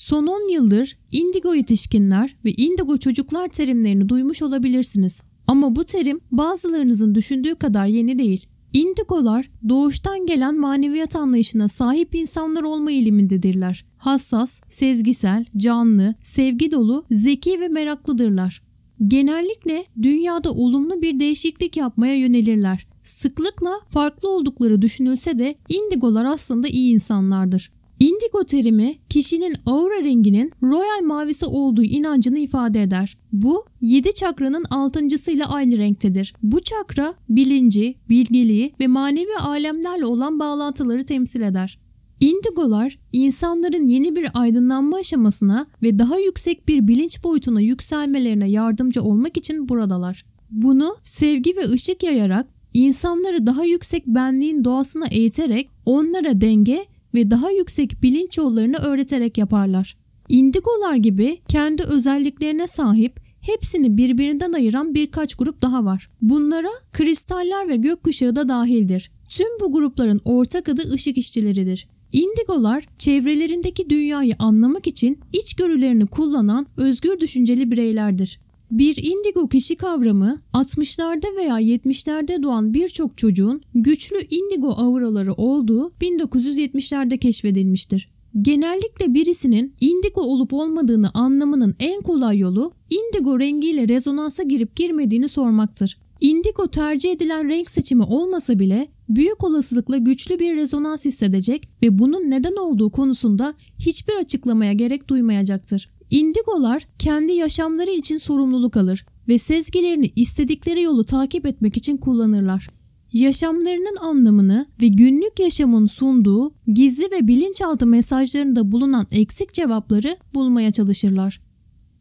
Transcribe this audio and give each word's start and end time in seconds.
Son 0.00 0.26
10 0.26 0.52
yıldır 0.52 0.98
indigo 1.12 1.54
yetişkinler 1.54 2.36
ve 2.44 2.52
indigo 2.52 2.96
çocuklar 2.96 3.48
terimlerini 3.48 4.08
duymuş 4.08 4.42
olabilirsiniz. 4.42 5.20
Ama 5.46 5.76
bu 5.76 5.84
terim 5.84 6.20
bazılarınızın 6.32 7.14
düşündüğü 7.14 7.54
kadar 7.54 7.86
yeni 7.86 8.18
değil. 8.18 8.46
Indigolar 8.72 9.50
doğuştan 9.68 10.26
gelen 10.26 10.60
maneviyat 10.60 11.16
anlayışına 11.16 11.68
sahip 11.68 12.14
insanlar 12.14 12.62
olma 12.62 12.90
eğilimindedirler. 12.92 13.84
Hassas, 13.98 14.60
sezgisel, 14.68 15.44
canlı, 15.56 16.14
sevgi 16.20 16.70
dolu, 16.70 17.04
zeki 17.10 17.60
ve 17.60 17.68
meraklıdırlar. 17.68 18.62
Genellikle 19.06 19.84
dünyada 20.02 20.52
olumlu 20.52 21.02
bir 21.02 21.20
değişiklik 21.20 21.76
yapmaya 21.76 22.14
yönelirler. 22.14 22.86
Sıklıkla 23.02 23.72
farklı 23.88 24.30
oldukları 24.30 24.82
düşünülse 24.82 25.38
de 25.38 25.54
indigolar 25.68 26.24
aslında 26.24 26.68
iyi 26.68 26.94
insanlardır. 26.94 27.79
Indigo 28.00 28.44
terimi 28.44 28.94
kişinin 29.08 29.54
aura 29.66 30.04
renginin 30.04 30.52
royal 30.62 31.04
mavisi 31.04 31.46
olduğu 31.46 31.82
inancını 31.82 32.38
ifade 32.38 32.82
eder. 32.82 33.18
Bu 33.32 33.64
7 33.80 34.14
çakranın 34.14 34.64
altıncısıyla 34.70 35.52
aynı 35.52 35.78
renktedir. 35.78 36.34
Bu 36.42 36.60
çakra 36.60 37.14
bilinci, 37.28 37.94
bilgeliği 38.10 38.74
ve 38.80 38.86
manevi 38.86 39.36
alemlerle 39.40 40.06
olan 40.06 40.38
bağlantıları 40.38 41.04
temsil 41.06 41.40
eder. 41.40 41.78
Indigolar 42.20 42.98
insanların 43.12 43.88
yeni 43.88 44.16
bir 44.16 44.28
aydınlanma 44.34 44.96
aşamasına 44.96 45.66
ve 45.82 45.98
daha 45.98 46.18
yüksek 46.18 46.68
bir 46.68 46.88
bilinç 46.88 47.24
boyutuna 47.24 47.60
yükselmelerine 47.60 48.50
yardımcı 48.50 49.02
olmak 49.02 49.36
için 49.36 49.68
buradalar. 49.68 50.24
Bunu 50.50 50.96
sevgi 51.02 51.56
ve 51.56 51.70
ışık 51.70 52.02
yayarak 52.02 52.46
insanları 52.74 53.46
daha 53.46 53.64
yüksek 53.64 54.06
benliğin 54.06 54.64
doğasına 54.64 55.06
eğiterek 55.06 55.70
onlara 55.86 56.40
denge 56.40 56.86
ve 57.14 57.30
daha 57.30 57.50
yüksek 57.50 58.02
bilinç 58.02 58.38
yollarını 58.38 58.76
öğreterek 58.76 59.38
yaparlar. 59.38 59.96
Indigolar 60.28 60.94
gibi 60.94 61.38
kendi 61.48 61.82
özelliklerine 61.82 62.66
sahip 62.66 63.20
hepsini 63.40 63.96
birbirinden 63.96 64.52
ayıran 64.52 64.94
birkaç 64.94 65.34
grup 65.34 65.62
daha 65.62 65.84
var. 65.84 66.10
Bunlara 66.22 66.70
kristaller 66.92 67.68
ve 67.68 67.76
gökkuşağı 67.76 68.36
da 68.36 68.48
dahildir. 68.48 69.10
Tüm 69.28 69.48
bu 69.60 69.72
grupların 69.72 70.20
ortak 70.24 70.68
adı 70.68 70.82
ışık 70.92 71.18
işçileridir. 71.18 71.88
Indigolar 72.12 72.84
çevrelerindeki 72.98 73.90
dünyayı 73.90 74.34
anlamak 74.38 74.86
için 74.86 75.18
içgörülerini 75.32 76.06
kullanan 76.06 76.66
özgür 76.76 77.20
düşünceli 77.20 77.70
bireylerdir. 77.70 78.40
Bir 78.70 78.96
indigo 78.96 79.48
kişi 79.48 79.76
kavramı 79.76 80.38
60'larda 80.52 81.36
veya 81.36 81.60
70'lerde 81.60 82.42
doğan 82.42 82.74
birçok 82.74 83.18
çocuğun 83.18 83.62
güçlü 83.74 84.16
indigo 84.30 84.70
auraları 84.70 85.32
olduğu 85.32 85.92
1970'lerde 86.00 87.18
keşfedilmiştir. 87.18 88.08
Genellikle 88.42 89.14
birisinin 89.14 89.74
indigo 89.80 90.20
olup 90.20 90.52
olmadığını 90.52 91.10
anlamanın 91.14 91.74
en 91.80 92.02
kolay 92.02 92.38
yolu 92.38 92.72
indigo 92.90 93.40
rengiyle 93.40 93.88
rezonansa 93.88 94.42
girip 94.42 94.76
girmediğini 94.76 95.28
sormaktır. 95.28 95.98
Indigo 96.20 96.66
tercih 96.66 97.10
edilen 97.10 97.48
renk 97.48 97.70
seçimi 97.70 98.02
olmasa 98.02 98.58
bile 98.58 98.88
büyük 99.08 99.44
olasılıkla 99.44 99.96
güçlü 99.96 100.38
bir 100.38 100.56
rezonans 100.56 101.04
hissedecek 101.04 101.68
ve 101.82 101.98
bunun 101.98 102.30
neden 102.30 102.56
olduğu 102.56 102.90
konusunda 102.90 103.54
hiçbir 103.78 104.14
açıklamaya 104.14 104.72
gerek 104.72 105.08
duymayacaktır. 105.08 105.88
Indigolar 106.10 106.86
kendi 106.98 107.32
yaşamları 107.32 107.90
için 107.90 108.18
sorumluluk 108.18 108.76
alır 108.76 109.06
ve 109.28 109.38
sezgilerini 109.38 110.10
istedikleri 110.16 110.82
yolu 110.82 111.04
takip 111.04 111.46
etmek 111.46 111.76
için 111.76 111.96
kullanırlar. 111.96 112.68
Yaşamlarının 113.12 113.96
anlamını 114.02 114.66
ve 114.82 114.88
günlük 114.88 115.40
yaşamın 115.40 115.86
sunduğu 115.86 116.54
gizli 116.66 117.04
ve 117.04 117.28
bilinçaltı 117.28 117.86
mesajlarında 117.86 118.72
bulunan 118.72 119.06
eksik 119.10 119.52
cevapları 119.52 120.16
bulmaya 120.34 120.72
çalışırlar. 120.72 121.40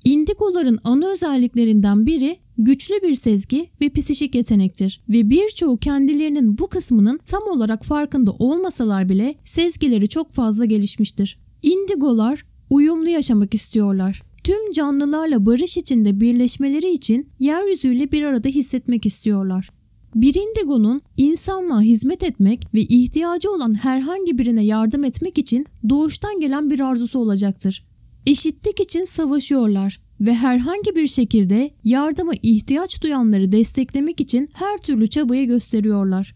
Indigoların 0.03 0.79
ana 0.83 1.07
özelliklerinden 1.11 2.05
biri 2.05 2.37
güçlü 2.57 2.95
bir 3.03 3.13
sezgi 3.13 3.69
ve 3.81 3.89
psişik 3.89 4.35
yetenektir 4.35 5.03
ve 5.09 5.29
birçoğu 5.29 5.77
kendilerinin 5.77 6.57
bu 6.57 6.67
kısmının 6.67 7.19
tam 7.25 7.43
olarak 7.43 7.85
farkında 7.85 8.31
olmasalar 8.31 9.09
bile 9.09 9.35
sezgileri 9.43 10.09
çok 10.09 10.31
fazla 10.31 10.65
gelişmiştir. 10.65 11.39
Indigolar 11.63 12.45
uyumlu 12.69 13.09
yaşamak 13.09 13.53
istiyorlar. 13.53 14.21
Tüm 14.43 14.71
canlılarla 14.71 15.45
barış 15.45 15.77
içinde 15.77 16.19
birleşmeleri 16.19 16.91
için 16.91 17.29
yeryüzüyle 17.39 18.11
bir 18.11 18.23
arada 18.23 18.49
hissetmek 18.49 19.05
istiyorlar. 19.05 19.69
Bir 20.15 20.35
indigonun 20.35 21.01
insanlığa 21.17 21.81
hizmet 21.81 22.23
etmek 22.23 22.73
ve 22.73 22.81
ihtiyacı 22.81 23.51
olan 23.51 23.73
herhangi 23.73 24.37
birine 24.37 24.65
yardım 24.65 25.03
etmek 25.03 25.37
için 25.37 25.65
doğuştan 25.89 26.39
gelen 26.39 26.69
bir 26.69 26.79
arzusu 26.79 27.19
olacaktır. 27.19 27.85
Eşitlik 28.25 28.79
için 28.79 29.05
savaşıyorlar 29.05 30.01
ve 30.21 30.33
herhangi 30.33 30.95
bir 30.95 31.07
şekilde 31.07 31.71
yardıma 31.83 32.33
ihtiyaç 32.43 33.03
duyanları 33.03 33.51
desteklemek 33.51 34.21
için 34.21 34.49
her 34.53 34.77
türlü 34.77 35.09
çabayı 35.09 35.47
gösteriyorlar. 35.47 36.35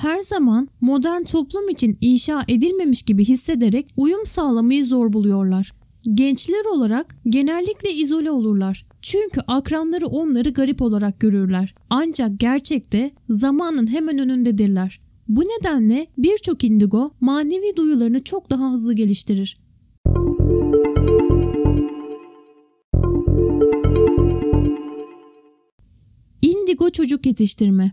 Her 0.00 0.20
zaman 0.20 0.68
modern 0.80 1.22
toplum 1.22 1.68
için 1.68 1.98
inşa 2.00 2.42
edilmemiş 2.48 3.02
gibi 3.02 3.24
hissederek 3.24 3.92
uyum 3.96 4.26
sağlamayı 4.26 4.84
zor 4.84 5.12
buluyorlar. 5.12 5.72
Gençler 6.14 6.64
olarak 6.74 7.16
genellikle 7.24 7.92
izole 7.92 8.30
olurlar. 8.30 8.86
Çünkü 9.02 9.40
akranları 9.40 10.06
onları 10.06 10.50
garip 10.50 10.82
olarak 10.82 11.20
görürler. 11.20 11.74
Ancak 11.90 12.40
gerçekte 12.40 13.10
zamanın 13.28 13.86
hemen 13.86 14.18
önündedirler. 14.18 15.00
Bu 15.28 15.40
nedenle 15.40 16.06
birçok 16.18 16.64
indigo 16.64 17.14
manevi 17.20 17.76
duyularını 17.76 18.24
çok 18.24 18.50
daha 18.50 18.72
hızlı 18.72 18.94
geliştirir. 18.94 19.60
Indigo 26.42 26.90
çocuk 26.90 27.26
yetiştirme 27.26 27.92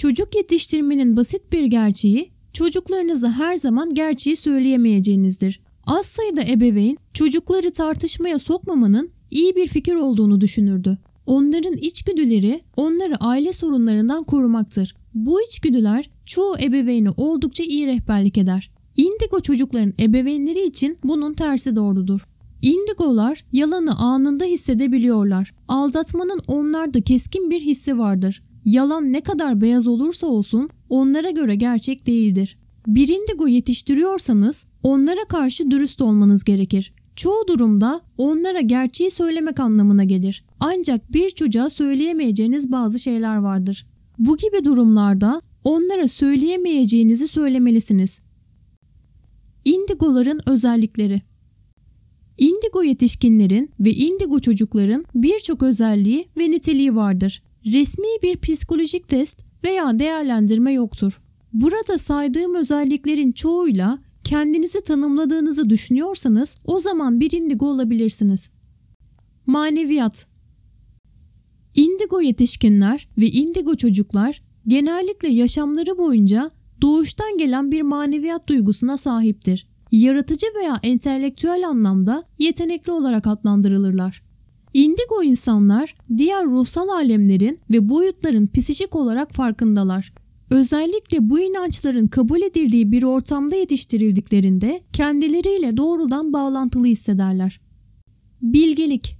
Çocuk 0.00 0.36
yetiştirmenin 0.36 1.16
basit 1.16 1.52
bir 1.52 1.64
gerçeği 1.64 2.30
çocuklarınıza 2.52 3.32
her 3.32 3.56
zaman 3.56 3.94
gerçeği 3.94 4.36
söyleyemeyeceğinizdir. 4.36 5.60
Az 5.86 6.06
sayıda 6.06 6.42
ebeveyn 6.42 6.96
çocukları 7.14 7.70
tartışmaya 7.70 8.38
sokmamanın 8.38 9.10
iyi 9.30 9.56
bir 9.56 9.66
fikir 9.66 9.94
olduğunu 9.94 10.40
düşünürdü. 10.40 10.98
Onların 11.26 11.74
içgüdüleri 11.74 12.60
onları 12.76 13.16
aile 13.16 13.52
sorunlarından 13.52 14.24
korumaktır. 14.24 14.96
Bu 15.14 15.42
içgüdüler 15.42 16.10
çoğu 16.26 16.56
ebeveyni 16.58 17.10
oldukça 17.10 17.64
iyi 17.64 17.86
rehberlik 17.86 18.38
eder. 18.38 18.70
Indigo 18.96 19.40
çocukların 19.40 19.92
ebeveynleri 20.00 20.66
için 20.66 20.98
bunun 21.04 21.34
tersi 21.34 21.76
doğrudur. 21.76 22.26
Indigolar 22.62 23.44
yalanı 23.52 23.98
anında 23.98 24.44
hissedebiliyorlar. 24.44 25.54
Aldatmanın 25.68 26.40
onlarda 26.46 27.00
keskin 27.00 27.50
bir 27.50 27.60
hissi 27.60 27.98
vardır. 27.98 28.42
Yalan 28.64 29.12
ne 29.12 29.20
kadar 29.20 29.60
beyaz 29.60 29.86
olursa 29.86 30.26
olsun 30.26 30.68
onlara 30.88 31.30
göre 31.30 31.54
gerçek 31.54 32.06
değildir. 32.06 32.58
Bir 32.86 33.08
indigo 33.08 33.46
yetiştiriyorsanız 33.46 34.66
onlara 34.82 35.24
karşı 35.28 35.70
dürüst 35.70 36.02
olmanız 36.02 36.44
gerekir. 36.44 36.92
Çoğu 37.16 37.48
durumda 37.48 38.00
onlara 38.18 38.60
gerçeği 38.60 39.10
söylemek 39.10 39.60
anlamına 39.60 40.04
gelir. 40.04 40.44
Ancak 40.60 41.12
bir 41.12 41.30
çocuğa 41.30 41.70
söyleyemeyeceğiniz 41.70 42.72
bazı 42.72 42.98
şeyler 42.98 43.36
vardır. 43.36 43.86
Bu 44.18 44.36
gibi 44.36 44.64
durumlarda 44.64 45.42
onlara 45.64 46.08
söyleyemeyeceğinizi 46.08 47.28
söylemelisiniz. 47.28 48.20
Indigoların 49.64 50.40
özellikleri 50.46 51.22
Indigo 52.38 52.82
yetişkinlerin 52.82 53.70
ve 53.80 53.92
indigo 53.92 54.40
çocukların 54.40 55.04
birçok 55.14 55.62
özelliği 55.62 56.28
ve 56.36 56.50
niteliği 56.50 56.94
vardır. 56.96 57.42
Resmi 57.66 58.22
bir 58.22 58.36
psikolojik 58.36 59.08
test 59.08 59.44
veya 59.64 59.98
değerlendirme 59.98 60.72
yoktur. 60.72 61.20
Burada 61.52 61.98
saydığım 61.98 62.54
özelliklerin 62.54 63.32
çoğuyla 63.32 63.98
kendinizi 64.24 64.82
tanımladığınızı 64.82 65.70
düşünüyorsanız 65.70 66.56
o 66.64 66.78
zaman 66.78 67.20
bir 67.20 67.32
indigo 67.32 67.66
olabilirsiniz. 67.66 68.50
Maneviyat 69.46 70.26
Indigo 71.74 72.20
yetişkinler 72.20 73.08
ve 73.18 73.26
indigo 73.26 73.74
çocuklar 73.76 74.42
genellikle 74.66 75.28
yaşamları 75.28 75.98
boyunca 75.98 76.50
doğuştan 76.82 77.38
gelen 77.38 77.72
bir 77.72 77.82
maneviyat 77.82 78.48
duygusuna 78.48 78.96
sahiptir. 78.96 79.70
Yaratıcı 79.92 80.46
veya 80.60 80.80
entelektüel 80.82 81.68
anlamda 81.68 82.24
yetenekli 82.38 82.92
olarak 82.92 83.26
adlandırılırlar. 83.26 84.29
Indigo 84.74 85.22
insanlar 85.22 85.94
diğer 86.16 86.44
ruhsal 86.44 86.88
alemlerin 86.88 87.58
ve 87.70 87.88
boyutların 87.88 88.46
psişik 88.46 88.96
olarak 88.96 89.32
farkındalar. 89.32 90.12
Özellikle 90.50 91.30
bu 91.30 91.40
inançların 91.40 92.06
kabul 92.06 92.42
edildiği 92.42 92.92
bir 92.92 93.02
ortamda 93.02 93.56
yetiştirildiklerinde 93.56 94.80
kendileriyle 94.92 95.76
doğrudan 95.76 96.32
bağlantılı 96.32 96.86
hissederler. 96.86 97.60
Bilgelik 98.42 99.16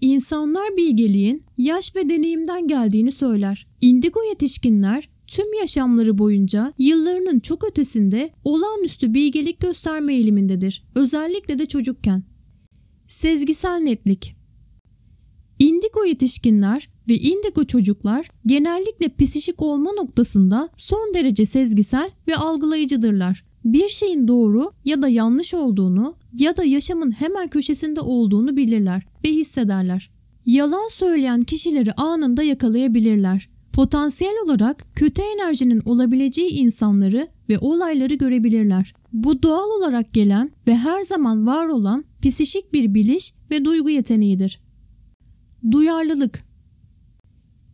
İnsanlar 0.00 0.76
bilgeliğin 0.76 1.42
yaş 1.58 1.96
ve 1.96 2.08
deneyimden 2.08 2.68
geldiğini 2.68 3.12
söyler. 3.12 3.66
Indigo 3.80 4.20
yetişkinler 4.22 5.08
tüm 5.26 5.54
yaşamları 5.60 6.18
boyunca 6.18 6.72
yıllarının 6.78 7.40
çok 7.40 7.64
ötesinde 7.64 8.30
olağanüstü 8.44 9.14
bilgelik 9.14 9.60
gösterme 9.60 10.14
eğilimindedir. 10.14 10.84
Özellikle 10.94 11.58
de 11.58 11.66
çocukken. 11.66 12.22
Sezgisel 13.06 13.78
netlik 13.78 14.37
Indigo 15.58 16.04
yetişkinler 16.04 16.88
ve 17.08 17.14
indigo 17.14 17.64
çocuklar 17.64 18.30
genellikle 18.46 19.08
psişik 19.08 19.62
olma 19.62 19.92
noktasında 19.92 20.68
son 20.76 21.14
derece 21.14 21.46
sezgisel 21.46 22.10
ve 22.28 22.36
algılayıcıdırlar. 22.36 23.44
Bir 23.64 23.88
şeyin 23.88 24.28
doğru 24.28 24.72
ya 24.84 25.02
da 25.02 25.08
yanlış 25.08 25.54
olduğunu 25.54 26.14
ya 26.38 26.56
da 26.56 26.64
yaşamın 26.64 27.10
hemen 27.10 27.48
köşesinde 27.48 28.00
olduğunu 28.00 28.56
bilirler 28.56 29.02
ve 29.24 29.28
hissederler. 29.28 30.10
Yalan 30.46 30.88
söyleyen 30.88 31.40
kişileri 31.40 31.92
anında 31.92 32.42
yakalayabilirler. 32.42 33.48
Potansiyel 33.72 34.34
olarak 34.44 34.86
kötü 34.94 35.22
enerjinin 35.22 35.80
olabileceği 35.84 36.50
insanları 36.50 37.28
ve 37.48 37.58
olayları 37.58 38.14
görebilirler. 38.14 38.94
Bu 39.12 39.42
doğal 39.42 39.68
olarak 39.78 40.14
gelen 40.14 40.50
ve 40.66 40.76
her 40.76 41.02
zaman 41.02 41.46
var 41.46 41.66
olan 41.66 42.04
psişik 42.22 42.72
bir 42.72 42.94
biliş 42.94 43.32
ve 43.50 43.64
duygu 43.64 43.90
yeteneğidir. 43.90 44.60
Duyarlılık 45.70 46.44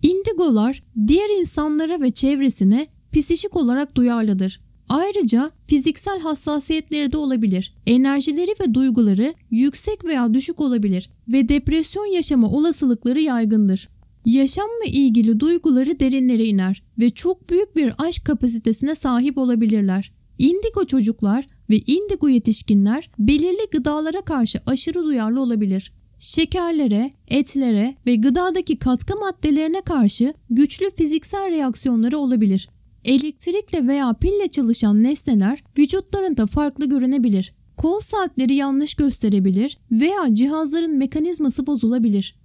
Indigolar 0.03 0.83
diğer 1.07 1.41
insanlara 1.41 2.01
ve 2.01 2.11
çevresine 2.11 2.87
psişik 3.13 3.57
olarak 3.57 3.97
duyarlıdır. 3.97 4.61
Ayrıca 4.89 5.51
fiziksel 5.67 6.21
hassasiyetleri 6.21 7.13
de 7.13 7.17
olabilir. 7.17 7.75
Enerjileri 7.87 8.55
ve 8.61 8.75
duyguları 8.75 9.35
yüksek 9.51 10.05
veya 10.05 10.35
düşük 10.35 10.61
olabilir 10.61 11.11
ve 11.29 11.49
depresyon 11.49 12.07
yaşama 12.07 12.51
olasılıkları 12.51 13.21
yaygındır. 13.21 13.89
Yaşamla 14.25 14.85
ilgili 14.87 15.41
duyguları 15.41 16.01
derinlere 16.01 16.45
iner 16.45 16.83
ve 16.99 17.11
çok 17.11 17.51
büyük 17.51 17.77
bir 17.77 17.93
aşk 17.99 18.25
kapasitesine 18.25 18.95
sahip 18.95 19.39
olabilirler. 19.39 20.13
Indigo 20.39 20.85
çocuklar 20.87 21.47
ve 21.71 21.79
indigo 21.79 22.29
yetişkinler 22.29 23.11
belirli 23.19 23.71
gıdalara 23.73 24.21
karşı 24.21 24.61
aşırı 24.67 25.05
duyarlı 25.05 25.41
olabilir. 25.41 25.93
Şekerlere, 26.25 27.11
etlere 27.29 27.95
ve 28.07 28.17
gıdadaki 28.17 28.79
katkı 28.79 29.21
maddelerine 29.21 29.81
karşı 29.81 30.35
güçlü 30.51 30.91
fiziksel 30.91 31.51
reaksiyonları 31.51 32.19
olabilir. 32.19 32.69
Elektrikle 33.05 33.87
veya 33.87 34.15
pille 34.15 34.49
çalışan 34.49 35.03
nesneler 35.03 35.65
vücutlarında 35.79 36.47
farklı 36.47 36.89
görünebilir. 36.89 37.55
Kol 37.77 38.01
saatleri 38.01 38.55
yanlış 38.55 38.95
gösterebilir 38.95 39.79
veya 39.91 40.35
cihazların 40.35 40.97
mekanizması 40.97 41.67
bozulabilir. 41.67 42.37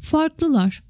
Farklılar 0.00 0.82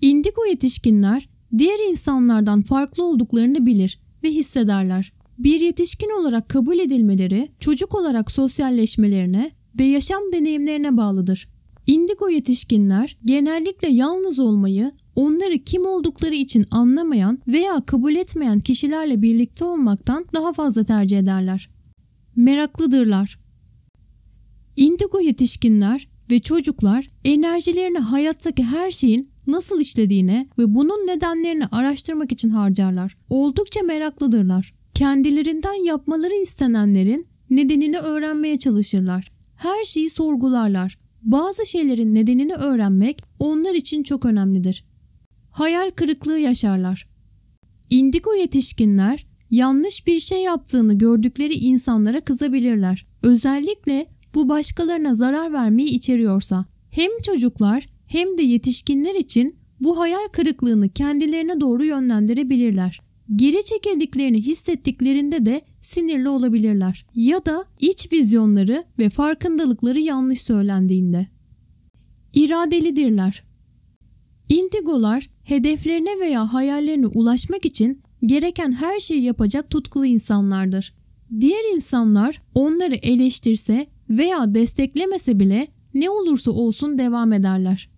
Indigo 0.00 0.44
yetişkinler 0.44 1.28
diğer 1.58 1.90
insanlardan 1.90 2.62
farklı 2.62 3.04
olduklarını 3.04 3.66
bilir 3.66 4.00
ve 4.24 4.30
hissederler. 4.30 5.12
Bir 5.38 5.60
yetişkin 5.60 6.20
olarak 6.20 6.48
kabul 6.48 6.78
edilmeleri 6.78 7.48
çocuk 7.60 7.94
olarak 7.94 8.30
sosyalleşmelerine 8.30 9.50
ve 9.78 9.84
yaşam 9.84 10.20
deneyimlerine 10.32 10.96
bağlıdır. 10.96 11.48
Indigo 11.86 12.28
yetişkinler 12.28 13.18
genellikle 13.24 13.88
yalnız 13.88 14.38
olmayı, 14.38 14.92
onları 15.14 15.58
kim 15.58 15.86
oldukları 15.86 16.34
için 16.34 16.66
anlamayan 16.70 17.38
veya 17.48 17.82
kabul 17.86 18.14
etmeyen 18.14 18.60
kişilerle 18.60 19.22
birlikte 19.22 19.64
olmaktan 19.64 20.26
daha 20.34 20.52
fazla 20.52 20.84
tercih 20.84 21.18
ederler. 21.18 21.70
Meraklıdırlar. 22.36 23.38
Indigo 24.76 25.20
yetişkinler 25.20 26.08
ve 26.30 26.38
çocuklar 26.38 27.06
enerjilerini 27.24 27.98
hayattaki 27.98 28.64
her 28.64 28.90
şeyin 28.90 29.30
nasıl 29.46 29.80
işlediğine 29.80 30.48
ve 30.58 30.74
bunun 30.74 31.06
nedenlerini 31.06 31.66
araştırmak 31.66 32.32
için 32.32 32.50
harcarlar. 32.50 33.16
Oldukça 33.28 33.80
meraklıdırlar. 33.82 34.74
Kendilerinden 34.94 35.84
yapmaları 35.84 36.34
istenenlerin 36.34 37.26
nedenini 37.50 37.98
öğrenmeye 37.98 38.58
çalışırlar. 38.58 39.31
Her 39.62 39.84
şeyi 39.84 40.10
sorgularlar. 40.10 40.98
Bazı 41.22 41.66
şeylerin 41.66 42.14
nedenini 42.14 42.54
öğrenmek 42.54 43.22
onlar 43.38 43.74
için 43.74 44.02
çok 44.02 44.24
önemlidir. 44.24 44.84
Hayal 45.50 45.90
kırıklığı 45.90 46.38
yaşarlar. 46.38 47.08
Indigo 47.90 48.34
yetişkinler 48.34 49.26
yanlış 49.50 50.06
bir 50.06 50.20
şey 50.20 50.42
yaptığını 50.42 50.98
gördükleri 50.98 51.54
insanlara 51.54 52.20
kızabilirler. 52.20 53.06
Özellikle 53.22 54.06
bu 54.34 54.48
başkalarına 54.48 55.14
zarar 55.14 55.52
vermeyi 55.52 55.88
içeriyorsa. 55.88 56.64
Hem 56.90 57.10
çocuklar 57.22 57.86
hem 58.06 58.38
de 58.38 58.42
yetişkinler 58.42 59.14
için 59.14 59.56
bu 59.80 59.98
hayal 59.98 60.28
kırıklığını 60.32 60.88
kendilerine 60.88 61.60
doğru 61.60 61.84
yönlendirebilirler. 61.84 63.00
Geri 63.36 63.64
çekildiklerini 63.64 64.42
hissettiklerinde 64.42 65.46
de 65.46 65.60
sinirli 65.82 66.28
olabilirler 66.28 67.06
ya 67.14 67.46
da 67.46 67.64
iç 67.80 68.12
vizyonları 68.12 68.84
ve 68.98 69.10
farkındalıkları 69.10 70.00
yanlış 70.00 70.42
söylendiğinde. 70.42 71.26
İradelidirler. 72.34 73.44
Indigolar 74.48 75.30
hedeflerine 75.44 76.20
veya 76.20 76.52
hayallerine 76.52 77.06
ulaşmak 77.06 77.64
için 77.66 78.02
gereken 78.26 78.72
her 78.72 78.98
şeyi 78.98 79.22
yapacak 79.22 79.70
tutkulu 79.70 80.06
insanlardır. 80.06 80.94
Diğer 81.40 81.74
insanlar 81.74 82.42
onları 82.54 82.94
eleştirse 82.94 83.86
veya 84.10 84.54
desteklemese 84.54 85.40
bile 85.40 85.66
ne 85.94 86.10
olursa 86.10 86.50
olsun 86.50 86.98
devam 86.98 87.32
ederler. 87.32 87.90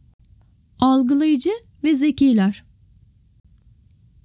Algılayıcı 0.81 1.51
ve 1.85 1.95
zekiler. 1.95 2.64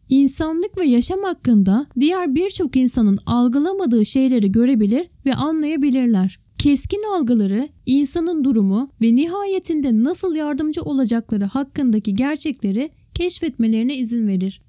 İnsanlık 0.10 0.78
ve 0.78 0.86
yaşam 0.86 1.24
hakkında 1.24 1.88
diğer 2.00 2.36
birçok 2.36 2.76
insanın 2.76 3.20
algılamadığı 3.26 4.06
şeyleri 4.06 4.52
görebilir 4.52 5.10
ve 5.26 5.34
anlayabilirler. 5.34 6.40
Keskin 6.58 7.04
algıları, 7.16 7.70
insanın 7.86 8.44
durumu 8.44 8.92
ve 9.02 9.16
nihayetinde 9.16 10.04
nasıl 10.04 10.36
yardımcı 10.36 10.82
olacakları 10.82 11.46
hakkındaki 11.46 12.16
gerçekleri 12.16 12.90
keşfetmelerine 13.14 13.98
izin 13.98 14.28
verir. 14.28 14.62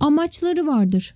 Amaçları 0.00 0.66
vardır. 0.66 1.14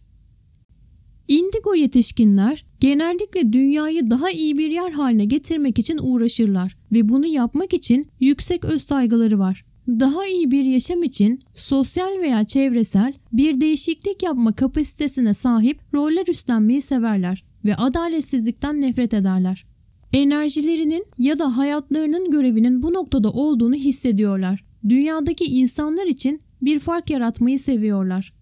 Indigo 1.28 1.74
yetişkinler 1.74 2.66
genellikle 2.80 3.52
dünyayı 3.52 4.10
daha 4.10 4.30
iyi 4.30 4.58
bir 4.58 4.70
yer 4.70 4.90
haline 4.90 5.24
getirmek 5.24 5.78
için 5.78 5.98
uğraşırlar 6.02 6.76
ve 6.92 7.08
bunu 7.08 7.26
yapmak 7.26 7.74
için 7.74 8.08
yüksek 8.20 8.64
öz 8.64 8.82
saygıları 8.82 9.38
var. 9.38 9.64
Daha 9.88 10.26
iyi 10.26 10.50
bir 10.50 10.64
yaşam 10.64 11.02
için 11.02 11.42
sosyal 11.54 12.18
veya 12.20 12.44
çevresel 12.44 13.14
bir 13.32 13.60
değişiklik 13.60 14.22
yapma 14.22 14.52
kapasitesine 14.52 15.34
sahip 15.34 15.80
roller 15.94 16.26
üstlenmeyi 16.26 16.80
severler 16.80 17.44
ve 17.64 17.76
adaletsizlikten 17.76 18.80
nefret 18.80 19.14
ederler. 19.14 19.66
Enerjilerinin 20.12 21.04
ya 21.18 21.38
da 21.38 21.56
hayatlarının 21.56 22.30
görevinin 22.30 22.82
bu 22.82 22.92
noktada 22.92 23.30
olduğunu 23.30 23.75
hissediyorlar. 23.75 24.64
Dünyadaki 24.88 25.44
insanlar 25.44 26.06
için 26.06 26.40
bir 26.62 26.78
fark 26.78 27.11
yaratmayı 27.11 27.58
seviyorlar. 27.58 28.32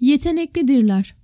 Yeteneklidirler. 0.00 1.14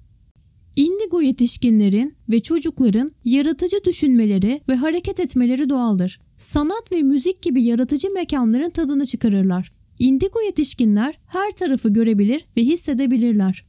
Indigo 0.77 1.21
yetişkinlerin 1.21 2.15
ve 2.29 2.41
çocukların 2.41 3.11
yaratıcı 3.25 3.85
düşünmeleri 3.85 4.61
ve 4.69 4.77
hareket 4.77 5.21
etmeleri 5.21 5.69
doğaldır. 5.69 6.21
Sanat 6.41 6.93
ve 6.93 7.03
müzik 7.03 7.43
gibi 7.43 7.63
yaratıcı 7.63 8.11
mekanların 8.15 8.71
tadını 8.71 9.07
çıkarırlar. 9.07 9.73
Indigo 9.99 10.41
yetişkinler 10.41 11.19
her 11.27 11.51
tarafı 11.51 11.89
görebilir 11.89 12.47
ve 12.57 12.63
hissedebilirler. 12.63 13.65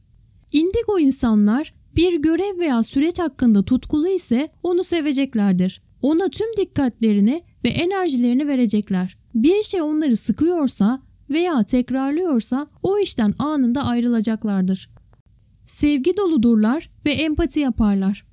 Indigo 0.52 0.98
insanlar 0.98 1.74
bir 1.96 2.14
görev 2.14 2.58
veya 2.58 2.82
süreç 2.82 3.18
hakkında 3.18 3.62
tutkulu 3.62 4.08
ise 4.08 4.48
onu 4.62 4.84
seveceklerdir. 4.84 5.82
Ona 6.02 6.28
tüm 6.28 6.46
dikkatlerini 6.56 7.42
ve 7.64 7.68
enerjilerini 7.68 8.46
verecekler. 8.48 9.18
Bir 9.34 9.62
şey 9.62 9.82
onları 9.82 10.16
sıkıyorsa 10.16 11.02
veya 11.30 11.64
tekrarlıyorsa 11.64 12.66
o 12.82 12.98
işten 12.98 13.34
anında 13.38 13.84
ayrılacaklardır. 13.84 14.90
Sevgi 15.64 16.16
doludurlar 16.16 16.90
ve 17.06 17.12
empati 17.12 17.60
yaparlar. 17.60 18.26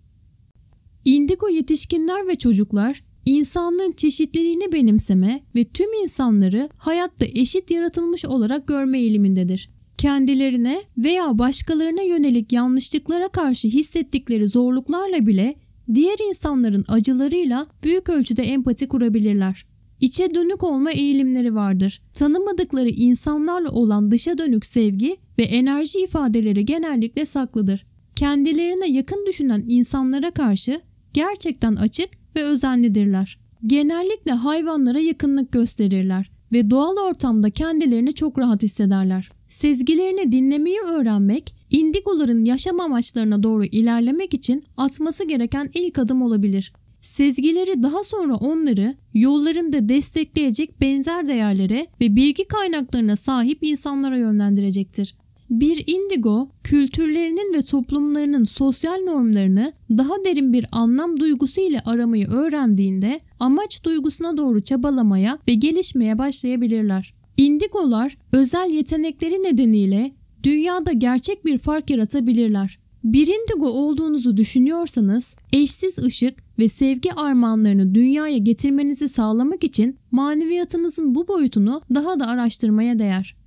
Indigo 1.05 1.49
yetişkinler 1.49 2.27
ve 2.27 2.35
çocuklar 2.35 3.08
insanlığın 3.25 3.91
çeşitliliğini 3.91 4.71
benimseme 4.71 5.41
ve 5.55 5.65
tüm 5.65 5.93
insanları 5.93 6.69
hayatta 6.77 7.25
eşit 7.25 7.71
yaratılmış 7.71 8.25
olarak 8.25 8.67
görme 8.67 8.99
eğilimindedir. 8.99 9.69
Kendilerine 9.97 10.81
veya 10.97 11.37
başkalarına 11.37 12.01
yönelik 12.01 12.51
yanlışlıklara 12.51 13.27
karşı 13.27 13.67
hissettikleri 13.67 14.47
zorluklarla 14.47 15.27
bile 15.27 15.55
diğer 15.93 16.17
insanların 16.29 16.85
acılarıyla 16.87 17.67
büyük 17.83 18.09
ölçüde 18.09 18.43
empati 18.43 18.87
kurabilirler. 18.87 19.65
İçe 20.01 20.33
dönük 20.35 20.63
olma 20.63 20.91
eğilimleri 20.91 21.55
vardır. 21.55 22.01
Tanımadıkları 22.13 22.89
insanlarla 22.89 23.71
olan 23.71 24.11
dışa 24.11 24.37
dönük 24.37 24.65
sevgi 24.65 25.17
ve 25.39 25.43
enerji 25.43 25.99
ifadeleri 25.99 26.65
genellikle 26.65 27.25
saklıdır. 27.25 27.85
Kendilerine 28.15 28.89
yakın 28.89 29.25
düşünen 29.27 29.63
insanlara 29.67 30.31
karşı 30.31 30.81
gerçekten 31.13 31.73
açık 31.73 32.09
ve 32.35 32.43
özenlidirler. 32.43 33.39
Genellikle 33.67 34.31
hayvanlara 34.31 34.99
yakınlık 34.99 35.51
gösterirler 35.51 36.31
ve 36.51 36.69
doğal 36.69 36.97
ortamda 36.97 37.49
kendilerini 37.49 38.13
çok 38.13 38.39
rahat 38.39 38.63
hissederler. 38.63 39.31
Sezgilerini 39.47 40.31
dinlemeyi 40.31 40.79
öğrenmek, 40.79 41.55
indigoların 41.69 42.45
yaşam 42.45 42.79
amaçlarına 42.79 43.43
doğru 43.43 43.65
ilerlemek 43.65 44.33
için 44.33 44.63
atması 44.77 45.27
gereken 45.27 45.69
ilk 45.73 45.99
adım 45.99 46.21
olabilir. 46.21 46.73
Sezgileri 47.01 47.83
daha 47.83 48.03
sonra 48.03 48.35
onları 48.35 48.95
yollarında 49.13 49.89
destekleyecek 49.89 50.81
benzer 50.81 51.27
değerlere 51.27 51.87
ve 52.01 52.15
bilgi 52.15 52.43
kaynaklarına 52.47 53.15
sahip 53.15 53.59
insanlara 53.61 54.17
yönlendirecektir. 54.17 55.15
Bir 55.49 55.83
indigo, 55.87 56.49
kültürlerinin 56.63 57.53
ve 57.53 57.61
toplumlarının 57.61 58.43
sosyal 58.43 58.97
normlarını 58.97 59.73
daha 59.89 60.25
derin 60.25 60.53
bir 60.53 60.65
anlam 60.71 61.19
duygusu 61.19 61.61
ile 61.61 61.79
aramayı 61.79 62.27
öğrendiğinde 62.27 63.19
amaç 63.39 63.83
duygusuna 63.83 64.37
doğru 64.37 64.61
çabalamaya 64.61 65.39
ve 65.47 65.53
gelişmeye 65.53 66.17
başlayabilirler. 66.17 67.13
Indigolar 67.37 68.17
özel 68.31 68.69
yetenekleri 68.71 69.43
nedeniyle 69.43 70.11
dünyada 70.43 70.91
gerçek 70.91 71.45
bir 71.45 71.57
fark 71.57 71.89
yaratabilirler. 71.89 72.79
Bir 73.03 73.27
indigo 73.27 73.69
olduğunuzu 73.69 74.37
düşünüyorsanız 74.37 75.35
eşsiz 75.53 75.97
ışık 75.97 76.43
ve 76.59 76.67
sevgi 76.67 77.13
armağanlarını 77.13 77.95
dünyaya 77.95 78.37
getirmenizi 78.37 79.09
sağlamak 79.09 79.63
için 79.63 79.97
maneviyatınızın 80.11 81.15
bu 81.15 81.27
boyutunu 81.27 81.81
daha 81.95 82.19
da 82.19 82.27
araştırmaya 82.27 82.99
değer. 82.99 83.38